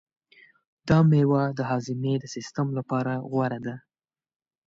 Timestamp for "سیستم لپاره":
2.35-3.13